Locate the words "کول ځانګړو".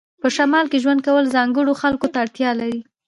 1.07-1.79